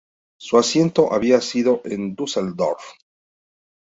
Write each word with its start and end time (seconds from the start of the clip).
Su 0.39 0.57
asiento 0.57 1.13
había 1.13 1.39
sido 1.41 1.81
en 1.85 2.15
Düsseldorf. 2.15 2.83